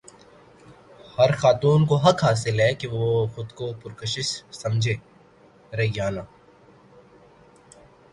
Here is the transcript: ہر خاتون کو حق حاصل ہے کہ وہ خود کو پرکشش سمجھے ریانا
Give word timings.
ہر 1.17 1.31
خاتون 1.41 1.79
کو 1.89 1.95
حق 2.05 2.19
حاصل 2.25 2.55
ہے 2.59 2.71
کہ 2.79 2.87
وہ 2.93 3.05
خود 3.33 3.49
کو 3.57 3.65
پرکشش 3.81 4.27
سمجھے 4.61 4.95
ریانا 5.77 6.23